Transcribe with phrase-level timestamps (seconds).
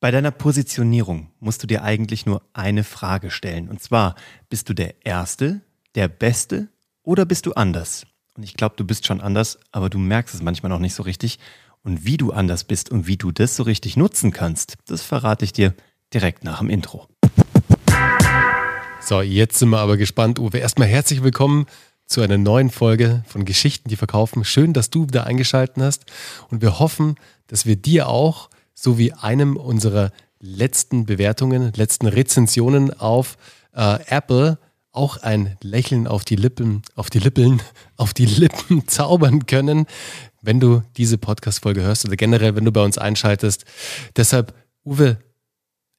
[0.00, 3.68] Bei deiner Positionierung musst du dir eigentlich nur eine Frage stellen.
[3.68, 4.14] Und zwar,
[4.48, 5.60] bist du der Erste,
[5.96, 6.68] der Beste
[7.02, 8.06] oder bist du anders?
[8.36, 11.02] Und ich glaube, du bist schon anders, aber du merkst es manchmal noch nicht so
[11.02, 11.40] richtig.
[11.82, 15.44] Und wie du anders bist und wie du das so richtig nutzen kannst, das verrate
[15.44, 15.74] ich dir
[16.14, 17.08] direkt nach dem Intro.
[19.00, 20.58] So, jetzt sind wir aber gespannt, Uwe.
[20.58, 21.66] Erstmal herzlich willkommen
[22.06, 24.44] zu einer neuen Folge von Geschichten, die verkaufen.
[24.44, 26.04] Schön, dass du wieder eingeschaltet hast.
[26.50, 27.16] Und wir hoffen,
[27.48, 28.48] dass wir dir auch
[28.80, 33.36] sowie einem unserer letzten Bewertungen, letzten Rezensionen auf
[33.74, 34.58] äh, Apple
[34.92, 37.60] auch ein Lächeln auf die Lippen, auf die Lippen,
[37.96, 39.86] auf die Lippen zaubern können,
[40.42, 43.64] wenn du diese Podcast-Folge hörst oder generell, wenn du bei uns einschaltest.
[44.16, 44.54] Deshalb,
[44.84, 45.18] Uwe,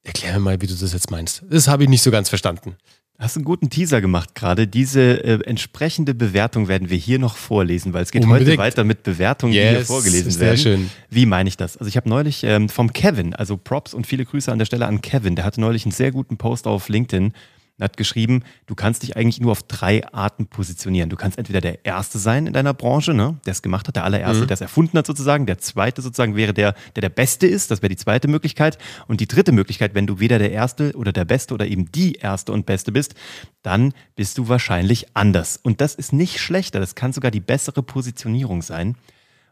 [0.03, 1.43] erklär mir mal, wie du das jetzt meinst.
[1.49, 2.77] Das habe ich nicht so ganz verstanden.
[3.19, 4.65] Hast einen guten Teaser gemacht gerade.
[4.65, 8.51] Diese äh, entsprechende Bewertung werden wir hier noch vorlesen, weil es geht Unbedingt.
[8.51, 10.57] heute weiter mit Bewertungen, yes, die hier vorgelesen sehr werden.
[10.57, 10.89] Sehr schön.
[11.09, 11.75] Wie meine ich das?
[11.75, 14.87] Also ich habe neulich ähm, vom Kevin, also Props und viele Grüße an der Stelle
[14.87, 17.33] an Kevin, der hatte neulich einen sehr guten Post auf LinkedIn
[17.79, 21.09] er hat geschrieben, du kannst dich eigentlich nur auf drei Arten positionieren.
[21.09, 24.03] Du kannst entweder der Erste sein in deiner Branche, ne, der es gemacht hat, der
[24.03, 24.47] allererste, mhm.
[24.47, 25.45] der es erfunden hat sozusagen.
[25.45, 27.71] Der Zweite sozusagen wäre der, der der Beste ist.
[27.71, 28.77] Das wäre die zweite Möglichkeit.
[29.07, 32.15] Und die dritte Möglichkeit, wenn du weder der Erste oder der Beste oder eben die
[32.15, 33.15] Erste und Beste bist,
[33.61, 35.57] dann bist du wahrscheinlich anders.
[35.61, 36.81] Und das ist nicht schlechter.
[36.81, 38.95] Das kann sogar die bessere Positionierung sein.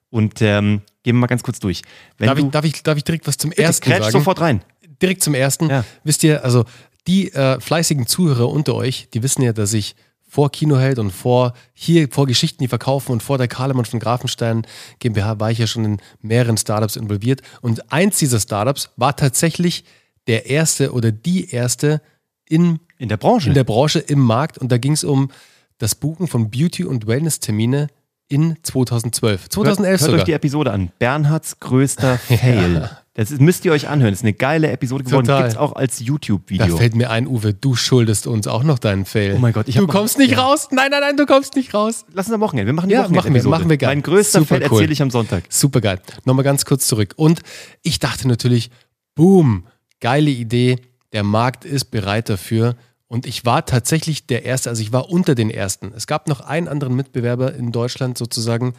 [0.09, 1.81] Und ähm, gehen wir mal ganz kurz durch.
[2.17, 4.11] Darf ich, darf, ich, darf ich direkt was zum Bitte, Ersten sagen?
[4.11, 4.61] sofort rein
[5.01, 5.69] direkt zum ersten.
[5.69, 5.83] Ja.
[6.03, 6.65] Wisst ihr, also
[7.07, 9.95] die äh, fleißigen Zuhörer unter euch, die wissen ja, dass ich
[10.29, 14.67] vor Kinoheld und vor hier vor Geschichten, die verkaufen und vor der Kahlemann von Grafenstein
[14.99, 17.41] GmbH war ich ja schon in mehreren Startups involviert.
[17.61, 19.85] Und eins dieser Startups war tatsächlich
[20.27, 22.01] der erste oder die erste
[22.47, 23.49] in, in der Branche.
[23.49, 24.57] In der Branche im Markt.
[24.57, 25.31] Und da ging es um
[25.77, 27.87] das Buchen von Beauty- und Wellness-Termine
[28.27, 29.49] in 2012.
[29.49, 30.19] 2011 hört, hört sogar.
[30.19, 30.91] euch die Episode an.
[30.99, 32.73] Bernhards größter Fail.
[32.73, 33.01] Ja.
[33.17, 34.11] Das ist, müsst ihr euch anhören.
[34.11, 35.25] Das ist eine geile Episode geworden.
[35.25, 36.67] Gibt es auch als YouTube-Video.
[36.67, 39.33] Da fällt mir ein, Uwe, du schuldest uns auch noch deinen Fail.
[39.35, 40.41] Oh mein Gott, ich Du kommst nicht ja.
[40.41, 40.67] raus.
[40.69, 42.05] Nein, nein, nein, du kommst nicht raus.
[42.13, 42.67] Lass uns am Wochenende.
[42.67, 43.89] Wir machen die ja, machen wir, machen wir geil.
[43.89, 44.77] Mein größter Super Fail cool.
[44.77, 45.45] erzähle ich am Sonntag.
[45.49, 45.99] Super geil.
[46.25, 47.15] Nochmal ganz kurz zurück.
[47.15, 47.41] Und
[47.81, 48.69] ich dachte natürlich,
[49.15, 49.65] boom,
[49.99, 50.75] geile Idee.
[51.11, 52.75] Der Markt ist bereit dafür.
[53.07, 55.91] Und ich war tatsächlich der Erste, also ich war unter den Ersten.
[55.95, 58.75] Es gab noch einen anderen Mitbewerber in Deutschland sozusagen.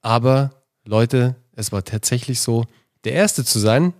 [0.00, 0.52] Aber
[0.86, 2.64] Leute, es war tatsächlich so,
[3.04, 3.92] der Erste zu sein,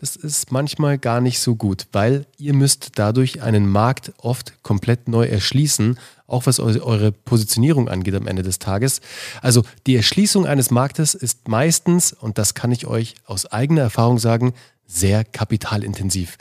[0.00, 5.08] das ist manchmal gar nicht so gut, weil ihr müsst dadurch einen Markt oft komplett
[5.08, 9.02] neu erschließen, auch was eure Positionierung angeht am Ende des Tages.
[9.42, 14.18] Also die Erschließung eines Marktes ist meistens, und das kann ich euch aus eigener Erfahrung
[14.18, 14.54] sagen,
[14.86, 16.38] sehr kapitalintensiv.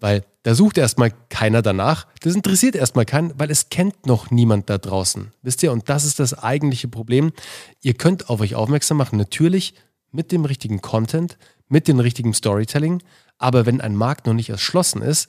[0.00, 2.06] Weil da sucht erstmal keiner danach.
[2.20, 5.32] Das interessiert erstmal keinen, weil es kennt noch niemand da draußen.
[5.42, 5.72] Wisst ihr?
[5.72, 7.32] Und das ist das eigentliche Problem.
[7.82, 9.74] Ihr könnt auf euch aufmerksam machen, natürlich
[10.16, 11.38] mit dem richtigen Content,
[11.68, 13.02] mit dem richtigen Storytelling.
[13.38, 15.28] Aber wenn ein Markt noch nicht erschlossen ist,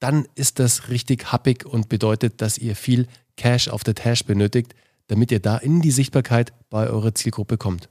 [0.00, 3.06] dann ist das richtig happig und bedeutet, dass ihr viel
[3.36, 4.74] Cash auf der Tash benötigt,
[5.06, 7.88] damit ihr da in die Sichtbarkeit bei eurer Zielgruppe kommt.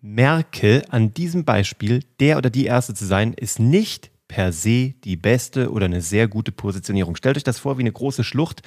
[0.00, 5.16] Merke an diesem Beispiel, der oder die Erste zu sein, ist nicht per se die
[5.16, 7.16] beste oder eine sehr gute Positionierung.
[7.16, 8.62] Stellt euch das vor wie eine große Schlucht,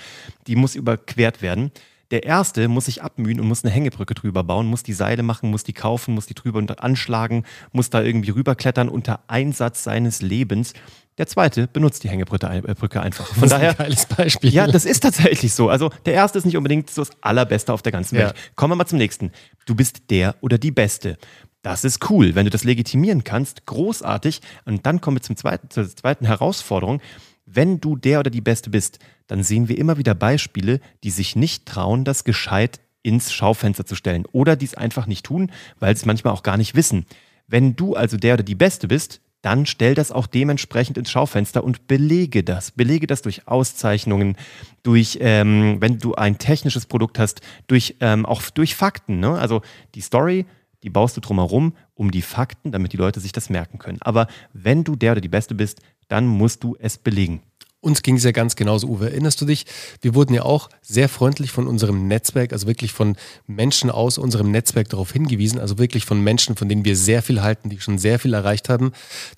[0.47, 1.71] die muss überquert werden.
[2.11, 5.49] Der erste muss sich abmühen und muss eine Hängebrücke drüber bauen, muss die Seile machen,
[5.49, 10.73] muss die kaufen, muss die drüber anschlagen, muss da irgendwie rüberklettern unter Einsatz seines Lebens.
[11.17, 13.25] Der zweite benutzt die Hängebrücke äh, einfach.
[13.27, 14.53] Von daher, ein geiles Beispiel.
[14.53, 15.69] Ja, das ist tatsächlich so.
[15.69, 18.35] Also der erste ist nicht unbedingt so das Allerbeste auf der ganzen Welt.
[18.35, 18.41] Ja.
[18.55, 19.31] Kommen wir mal zum nächsten.
[19.65, 21.17] Du bist der oder die Beste.
[21.63, 24.41] Das ist cool, wenn du das legitimieren kannst, großartig.
[24.65, 27.01] Und dann kommen wir zum zweiten, zur zweiten Herausforderung.
[27.49, 31.35] Wenn du der oder die Beste bist, dann sehen wir immer wieder Beispiele, die sich
[31.37, 35.49] nicht trauen, das gescheit ins Schaufenster zu stellen oder dies einfach nicht tun,
[35.79, 37.05] weil sie es manchmal auch gar nicht wissen.
[37.47, 41.63] Wenn du also der oder die Beste bist, dann stell das auch dementsprechend ins Schaufenster
[41.63, 42.71] und belege das.
[42.71, 44.35] Belege das durch Auszeichnungen,
[44.83, 49.21] durch, ähm, wenn du ein technisches Produkt hast, durch, ähm, auch durch Fakten.
[49.21, 49.39] Ne?
[49.39, 49.61] Also
[49.95, 50.45] die Story,
[50.83, 54.01] die baust du drumherum um die Fakten, damit die Leute sich das merken können.
[54.01, 57.41] Aber wenn du der oder die Beste bist, dann musst du es belegen.
[57.87, 59.11] Uns ging es ja ganz genauso, Uwe.
[59.11, 59.65] Erinnerst du dich?
[60.01, 64.51] Wir wurden ja auch sehr freundlich von unserem Netzwerk, also wirklich von Menschen aus unserem
[64.51, 67.97] Netzwerk darauf hingewiesen, also wirklich von Menschen, von denen wir sehr viel halten, die schon
[67.97, 68.91] sehr viel erreicht haben,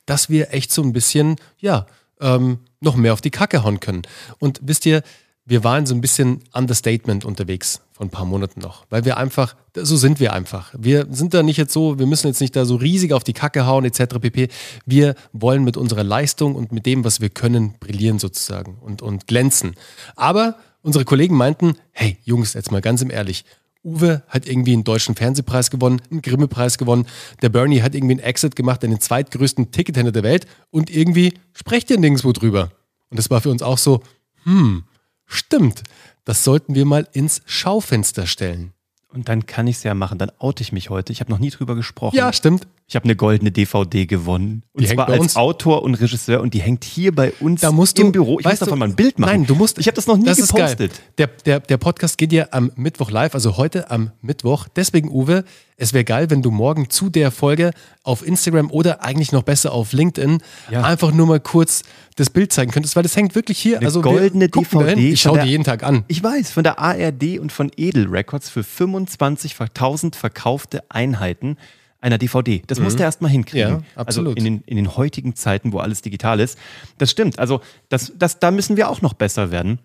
[0.08, 1.86] dass wir echt so ein bisschen, ja,
[2.22, 4.02] ähm, noch mehr auf die Kacke hauen können.
[4.40, 5.04] Und wisst ihr,
[5.50, 9.56] wir waren so ein bisschen Understatement unterwegs vor ein paar Monaten noch, weil wir einfach,
[9.76, 10.74] so sind wir einfach.
[10.78, 13.34] Wir sind da nicht jetzt so, wir müssen jetzt nicht da so riesig auf die
[13.34, 14.20] Kacke hauen etc.
[14.22, 14.48] pp.
[14.86, 19.26] Wir wollen mit unserer Leistung und mit dem, was wir können, brillieren sozusagen und, und
[19.26, 19.74] glänzen.
[20.16, 23.44] Aber unsere Kollegen meinten, hey Jungs, jetzt mal ganz im Ehrlich,
[23.84, 27.08] Uwe hat irgendwie einen deutschen Fernsehpreis gewonnen, einen Grimme-Preis gewonnen.
[27.42, 30.46] Der Bernie hat irgendwie einen Exit gemacht, den zweitgrößten Tickethändler der Welt.
[30.70, 32.72] Und irgendwie sprecht ihr nirgendwo drüber.
[33.10, 34.04] Und das war für uns auch so,
[34.44, 34.84] hm,
[35.30, 35.84] stimmt.
[36.26, 38.74] Das sollten wir mal ins Schaufenster stellen.
[39.12, 40.18] Und dann kann ich es ja machen.
[40.18, 41.14] Dann oute ich mich heute.
[41.14, 42.16] Ich habe noch nie drüber gesprochen.
[42.16, 42.68] Ja, stimmt.
[42.90, 44.64] Ich habe eine goldene DVD gewonnen.
[44.74, 45.36] Und Die zwar als uns.
[45.36, 46.42] Autor und Regisseur.
[46.42, 48.40] Und die hängt hier bei uns Da musst im du, Büro.
[48.40, 49.30] Ich muss davon du, mal ein Bild machen.
[49.32, 49.78] Nein, du musst.
[49.78, 51.00] Ich habe das noch nie das gepostet.
[51.20, 54.68] Der, der, der Podcast geht ja am Mittwoch live, also heute am Mittwoch.
[54.76, 55.44] Deswegen, Uwe,
[55.78, 59.72] es wäre geil, wenn du morgen zu der Folge auf Instagram oder eigentlich noch besser
[59.72, 60.82] auf LinkedIn Ja.
[60.82, 61.84] einfach nur mal kurz
[62.16, 63.78] das Bild zeigen könntest, weil das hängt wirklich hier.
[63.78, 65.12] Eine also goldene DVD.
[65.12, 66.06] Ich schaue die jeden Tag an.
[66.08, 71.56] Ich weiß, von der ARD und von Edel Records für 25.000 verkaufte Einheiten
[72.02, 72.62] einer DVD.
[72.68, 73.70] Das musst du erst mal hinkriegen.
[73.74, 73.80] Mhm.
[73.80, 74.38] Ja, absolut.
[74.38, 76.58] Also in den, in den heutigen Zeiten, wo alles digital ist.
[76.98, 77.40] Das stimmt.
[77.40, 79.80] Also das, das, da müssen wir auch noch besser werden.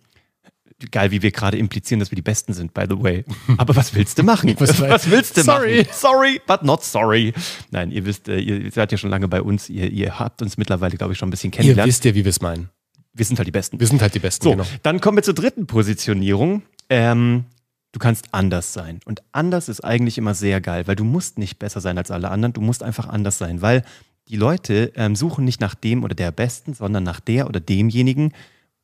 [0.90, 3.25] Geil, wie wir gerade implizieren, dass wir die Besten sind, by the way.
[3.58, 4.55] Aber was willst du machen?
[4.58, 5.78] Was- was, willst du Sorry.
[5.78, 5.88] machen?
[5.93, 7.32] Sorry, but not sorry.
[7.70, 9.70] Nein, ihr wisst, äh, ihr seid ja schon lange bei uns.
[9.70, 11.88] Ihr, ihr habt uns mittlerweile, glaube ich, schon ein bisschen Ihr kennengelernt.
[11.88, 12.70] wisst ja, wie wir es meinen.
[13.12, 13.78] wir sind halt die Besten.
[13.81, 14.64] Wir sind halt die Besten, So, genau.
[14.82, 16.62] dann kommen wir zur dritten Positionierung.
[16.90, 17.44] Ähm,
[17.94, 19.00] du kannst anders sein.
[19.05, 22.31] Und anders ist eigentlich immer sehr geil, weil du musst nicht besser sein als alle
[22.31, 23.85] anderen, du musst einfach anders sein, weil
[24.29, 28.32] die Leute ähm, suchen nicht nach dem oder der Besten, sondern nach der oder demjenigen,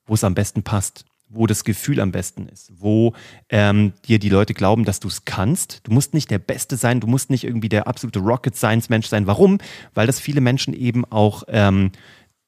[0.06, 3.14] wo es am besten passt, wo das Gefühl am besten ist, wo
[3.48, 5.80] ähm, dir die Leute glauben, dass du es kannst.
[5.84, 9.08] Du musst nicht der Beste sein, du musst nicht irgendwie der absolute Rocket Science Mensch
[9.08, 9.26] sein.
[9.26, 9.58] Warum?
[9.92, 11.90] Weil das viele Menschen eben auch, ähm,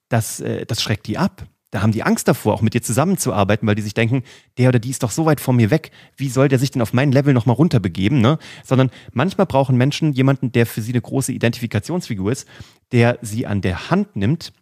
[0.09, 1.44] das, äh, das schreckt die ab.
[1.72, 4.24] Da haben die Angst davor, auch mit dir zusammenzuarbeiten, weil die sich denken,
[4.58, 5.90] der oder die ist doch so weit von mir weg.
[6.19, 8.20] Wie soll der sich denn auf mein Level nochmal runterbegeben?
[8.20, 8.38] Ne?
[8.62, 12.46] Sondern manchmal brauchen Menschen jemanden, der für sie eine große Identifikationsfigur ist,
[12.92, 14.52] der sie an der Hand nimmt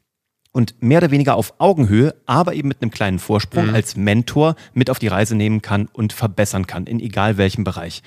[0.53, 4.89] und mehr oder weniger auf Augenhöhe, aber eben mit einem kleinen Vorsprung als Mentor mit
[4.89, 8.03] auf die Reise nehmen kann und verbessern kann, in egal welchem Bereich.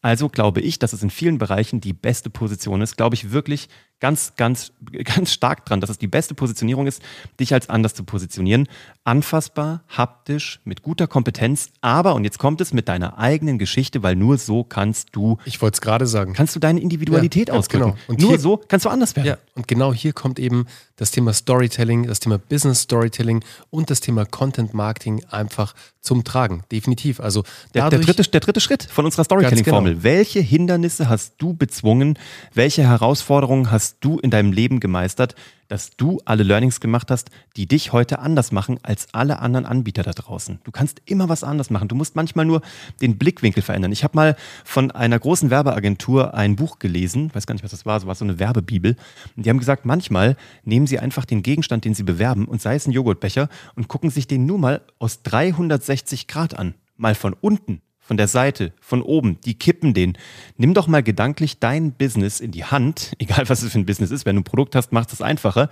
[0.00, 2.96] Also glaube ich, dass es in vielen Bereichen die beste Position ist.
[2.96, 3.68] Glaube ich wirklich
[4.00, 4.72] ganz, ganz,
[5.04, 7.02] ganz stark dran, dass es die beste Positionierung ist,
[7.40, 8.68] dich als anders zu positionieren.
[9.04, 14.16] Anfassbar, haptisch, mit guter Kompetenz, aber, und jetzt kommt es mit deiner eigenen Geschichte, weil
[14.16, 16.32] nur so kannst du, Ich wollte es gerade sagen.
[16.32, 17.84] kannst du deine Individualität Ja, ausdrücken.
[17.92, 17.96] genau.
[18.08, 19.26] Und nur hier- so kannst du anders werden.
[19.28, 20.66] Ja, und genau hier kommt eben
[20.96, 26.62] das Thema Storytelling, das Thema Business Storytelling und das Thema Content Marketing einfach zum Tragen.
[26.72, 27.20] Definitiv.
[27.20, 27.42] Also
[27.74, 30.02] Der, der, dritte, der dritte Schritt von unserer Storytelling-Formel.
[30.02, 32.18] Welche Hindernisse hast du bezwungen?
[32.54, 35.34] Welche Herausforderungen hast du in deinem Leben gemeistert,
[35.68, 40.02] dass du alle Learnings gemacht hast, die dich heute anders machen als alle anderen Anbieter
[40.02, 40.60] da draußen?
[40.64, 41.88] Du kannst immer was anders machen.
[41.88, 42.62] Du musst manchmal nur
[43.00, 43.92] den Blickwinkel verändern.
[43.92, 47.86] Ich habe mal von einer großen Werbeagentur ein Buch gelesen, weiß gar nicht, was das
[47.86, 48.96] war, so war so eine Werbebibel.
[49.36, 52.76] Und die haben gesagt, manchmal nehmen sie einfach den Gegenstand, den sie bewerben, und sei
[52.76, 56.74] es ein Joghurtbecher, und gucken sich den nur mal aus 360 Grad an.
[56.96, 60.16] Mal von unten, von der Seite, von oben, die kippen den.
[60.56, 64.12] Nimm doch mal gedanklich dein Business in die Hand, egal was es für ein Business
[64.12, 64.24] ist.
[64.24, 65.68] Wenn du ein Produkt hast, macht es einfacher.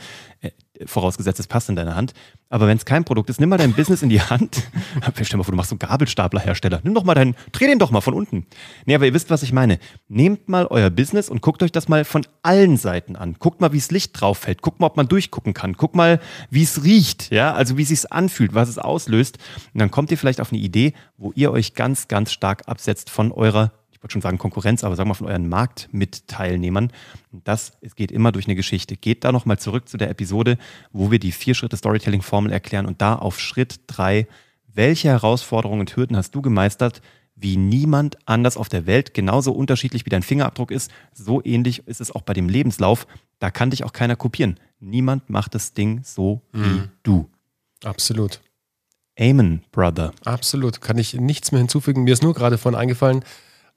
[0.86, 2.14] Vorausgesetzt, es passt in deine Hand.
[2.48, 4.62] Aber wenn es kein Produkt ist, nimm mal dein Business in die Hand.
[5.14, 6.80] Stell dir mal vor, du machst so Gabelstaplerhersteller.
[6.82, 8.46] Nimm doch mal deinen, dreh den doch mal von unten.
[8.84, 9.78] Nee, aber ihr wisst, was ich meine.
[10.08, 13.36] Nehmt mal euer Business und guckt euch das mal von allen Seiten an.
[13.38, 14.62] Guckt mal, wie das Licht drauf fällt.
[14.62, 15.74] Guckt mal, ob man durchgucken kann.
[15.74, 17.30] Guckt mal, wie es riecht.
[17.30, 19.38] Ja, also wie es anfühlt, was es auslöst.
[19.72, 23.10] Und dann kommt ihr vielleicht auf eine Idee, wo ihr euch ganz, ganz stark absetzt
[23.10, 23.72] von eurer
[24.04, 26.92] wollte schon sagen Konkurrenz, aber sagen wir von euren Marktmitteilnehmern.
[27.32, 28.96] Und das es geht immer durch eine Geschichte.
[28.96, 30.58] Geht da nochmal zurück zu der Episode,
[30.92, 34.26] wo wir die vier Schritte Storytelling-Formel erklären und da auf Schritt drei,
[34.72, 37.00] welche Herausforderungen und Hürden hast du gemeistert,
[37.34, 42.00] wie niemand anders auf der Welt, genauso unterschiedlich wie dein Fingerabdruck ist, so ähnlich ist
[42.00, 43.06] es auch bei dem Lebenslauf.
[43.38, 44.60] Da kann dich auch keiner kopieren.
[44.80, 47.30] Niemand macht das Ding so wie du.
[47.82, 48.40] Absolut.
[49.18, 50.12] Amen, Brother.
[50.24, 50.80] Absolut.
[50.80, 52.04] Kann ich nichts mehr hinzufügen.
[52.04, 53.24] Mir ist nur gerade vorhin eingefallen,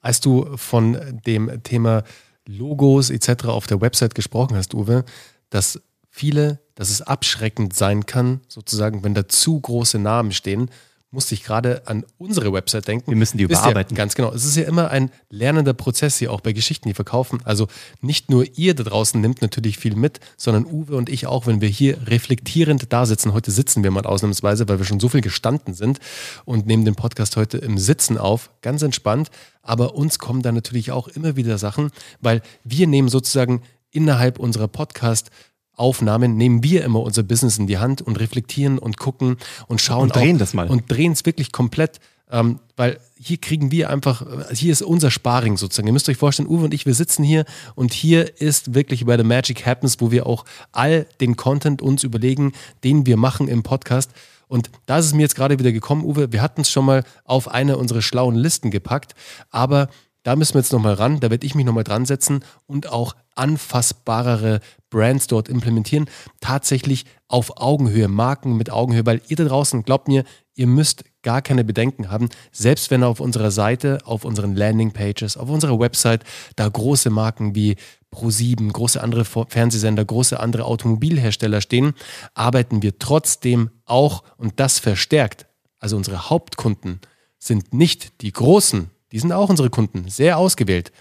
[0.00, 2.02] als du von dem Thema
[2.46, 3.46] Logos etc.
[3.46, 5.04] auf der Website gesprochen hast, Uwe,
[5.50, 10.70] dass viele, dass es abschreckend sein kann, sozusagen, wenn da zu große Namen stehen,
[11.10, 13.10] musste ich gerade an unsere Website denken.
[13.10, 13.94] Wir müssen die überarbeiten.
[13.94, 14.30] Ihr, ganz genau.
[14.32, 17.40] Es ist ja immer ein lernender Prozess hier auch bei Geschichten, die verkaufen.
[17.44, 17.66] Also
[18.02, 21.62] nicht nur ihr da draußen nimmt natürlich viel mit, sondern Uwe und ich auch, wenn
[21.62, 23.32] wir hier reflektierend da sitzen.
[23.32, 25.98] Heute sitzen wir mal ausnahmsweise, weil wir schon so viel gestanden sind
[26.44, 29.30] und nehmen den Podcast heute im Sitzen auf, ganz entspannt.
[29.62, 34.68] Aber uns kommen da natürlich auch immer wieder Sachen, weil wir nehmen sozusagen innerhalb unserer
[34.68, 35.30] Podcast
[35.78, 40.04] Aufnahmen nehmen wir immer unser Business in die Hand und reflektieren und gucken und schauen
[40.04, 40.68] Und drehen auch, das mal.
[40.68, 45.56] und drehen es wirklich komplett, ähm, weil hier kriegen wir einfach, hier ist unser Sparring
[45.56, 45.88] sozusagen.
[45.88, 47.44] Ihr müsst euch vorstellen, Uwe und ich, wir sitzen hier
[47.74, 52.04] und hier ist wirklich where the magic happens, wo wir auch all den Content uns
[52.04, 52.52] überlegen,
[52.84, 54.10] den wir machen im Podcast.
[54.46, 57.04] Und da ist es mir jetzt gerade wieder gekommen, Uwe, wir hatten es schon mal
[57.24, 59.14] auf eine unserer schlauen Listen gepackt,
[59.50, 59.88] aber
[60.22, 63.14] da müssen wir jetzt nochmal ran, da werde ich mich nochmal dran setzen und auch
[63.34, 64.60] anfassbarere
[64.90, 66.10] Brands dort implementieren.
[66.40, 71.40] Tatsächlich auf Augenhöhe, Marken mit Augenhöhe, weil ihr da draußen, glaubt mir, ihr müsst gar
[71.40, 76.24] keine Bedenken haben, selbst wenn auf unserer Seite, auf unseren Landingpages, auf unserer Website
[76.56, 77.76] da große Marken wie
[78.12, 81.94] Pro7, große andere Fernsehsender, große andere Automobilhersteller stehen,
[82.34, 85.46] arbeiten wir trotzdem auch und das verstärkt.
[85.78, 87.00] Also unsere Hauptkunden
[87.38, 90.92] sind nicht die großen, die sind auch unsere Kunden, sehr ausgewählt.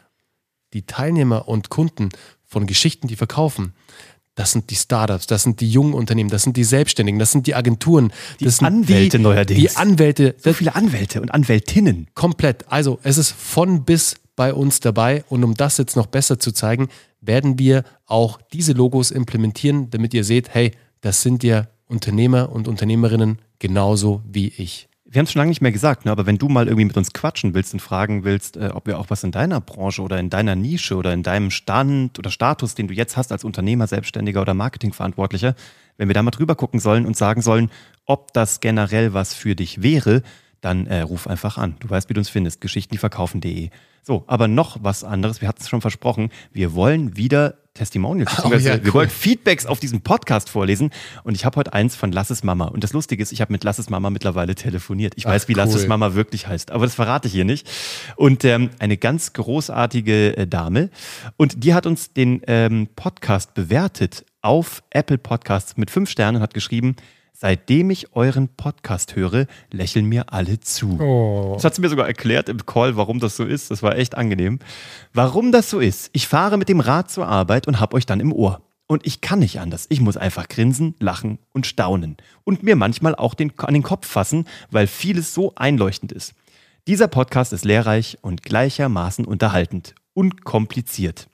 [0.73, 2.09] Die Teilnehmer und Kunden
[2.45, 3.73] von Geschichten, die verkaufen,
[4.37, 7.47] das sind die Startups, das sind die jungen Unternehmen, das sind die Selbstständigen, das sind
[7.47, 9.59] die Agenturen, die das sind Anwälte die, neuerdings.
[9.59, 10.35] Die Anwälte.
[10.37, 12.07] So viele Anwälte und Anwältinnen.
[12.13, 12.65] Komplett.
[12.71, 16.51] Also es ist von bis bei uns dabei und um das jetzt noch besser zu
[16.51, 20.71] zeigen, werden wir auch diese Logos implementieren, damit ihr seht, hey,
[21.01, 25.61] das sind ja Unternehmer und Unternehmerinnen genauso wie ich wir haben es schon lange nicht
[25.61, 26.11] mehr gesagt, ne?
[26.11, 28.99] aber wenn du mal irgendwie mit uns quatschen willst und fragen willst, äh, ob wir
[28.99, 32.75] auch was in deiner Branche oder in deiner Nische oder in deinem Stand oder Status,
[32.75, 35.55] den du jetzt hast als Unternehmer, Selbstständiger oder Marketingverantwortlicher,
[35.97, 37.71] wenn wir da mal drüber gucken sollen und sagen sollen,
[38.05, 40.23] ob das generell was für dich wäre,
[40.61, 41.75] dann äh, ruf einfach an.
[41.79, 42.61] Du weißt, wie du uns findest.
[42.61, 43.69] Geschichtendieverkaufen.de.
[44.03, 45.41] So, aber noch was anderes.
[45.41, 46.29] Wir hatten es schon versprochen.
[46.51, 48.85] Wir wollen wieder Testimonials, oh, ja, cool.
[48.85, 50.91] wir wollen Feedbacks auf diesem Podcast vorlesen.
[51.23, 52.65] Und ich habe heute eins von Lasses Mama.
[52.65, 55.13] Und das Lustige ist, ich habe mit Lasses Mama mittlerweile telefoniert.
[55.15, 55.57] Ich Ach, weiß, wie cool.
[55.57, 57.69] Lasses Mama wirklich heißt, aber das verrate ich hier nicht.
[58.15, 60.89] Und ähm, eine ganz großartige äh, Dame.
[61.37, 66.41] Und die hat uns den ähm, Podcast bewertet auf Apple Podcasts mit fünf Sternen und
[66.41, 66.95] hat geschrieben,
[67.39, 70.99] Seitdem ich euren Podcast höre, lächeln mir alle zu.
[70.99, 71.51] Oh.
[71.53, 73.69] Das hat sie mir sogar erklärt im Call, warum das so ist.
[73.69, 74.57] Das war echt angenehm.
[75.13, 76.09] Warum das so ist?
[76.13, 78.63] Ich fahre mit dem Rad zur Arbeit und hab euch dann im Ohr.
[78.87, 79.85] Und ich kann nicht anders.
[79.89, 82.17] Ich muss einfach grinsen, lachen und staunen.
[82.43, 86.33] Und mir manchmal auch den, an den Kopf fassen, weil vieles so einleuchtend ist.
[86.87, 91.27] Dieser Podcast ist lehrreich und gleichermaßen unterhaltend und kompliziert.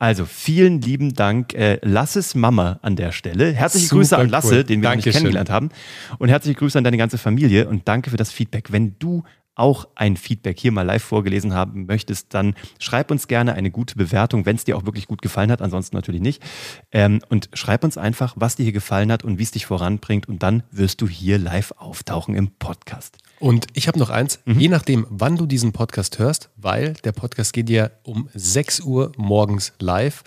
[0.00, 3.52] Also vielen lieben Dank, äh, Lasses Mama an der Stelle.
[3.52, 4.64] Herzliche Super Grüße an Lasse, cool.
[4.64, 5.70] den wir nicht kennengelernt haben.
[6.18, 8.70] Und herzliche Grüße an deine ganze Familie und danke für das Feedback.
[8.70, 9.24] Wenn du
[9.58, 13.96] auch ein Feedback hier mal live vorgelesen haben möchtest, dann schreib uns gerne eine gute
[13.96, 16.42] Bewertung, wenn es dir auch wirklich gut gefallen hat, ansonsten natürlich nicht.
[16.92, 20.28] Ähm, und schreib uns einfach, was dir hier gefallen hat und wie es dich voranbringt
[20.28, 23.18] und dann wirst du hier live auftauchen im Podcast.
[23.40, 24.58] Und ich habe noch eins, mhm.
[24.58, 29.12] je nachdem, wann du diesen Podcast hörst, weil der Podcast geht ja um 6 Uhr
[29.16, 30.24] morgens live.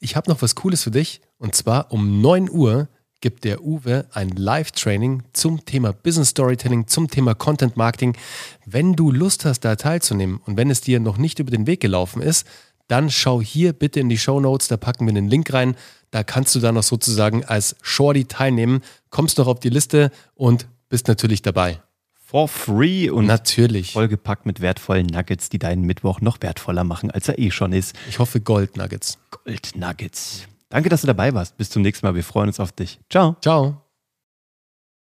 [0.00, 2.88] Ich habe noch was Cooles für dich und zwar um 9 Uhr
[3.20, 8.16] gibt der Uwe ein Live-Training zum Thema Business Storytelling, zum Thema Content Marketing.
[8.64, 11.80] Wenn du Lust hast, da teilzunehmen und wenn es dir noch nicht über den Weg
[11.80, 12.46] gelaufen ist,
[12.86, 15.76] dann schau hier bitte in die Show Notes, da packen wir den Link rein.
[16.10, 20.66] Da kannst du dann noch sozusagen als Shorty teilnehmen, kommst noch auf die Liste und
[20.88, 21.80] bist natürlich dabei.
[22.14, 27.28] For free und natürlich vollgepackt mit wertvollen Nuggets, die deinen Mittwoch noch wertvoller machen, als
[27.28, 27.94] er eh schon ist.
[28.08, 29.18] Ich hoffe Gold Nuggets.
[29.30, 30.46] Gold Nuggets.
[30.68, 31.56] Danke, dass du dabei warst.
[31.56, 32.14] Bis zum nächsten Mal.
[32.14, 33.00] Wir freuen uns auf dich.
[33.08, 33.36] Ciao.
[33.40, 33.87] Ciao.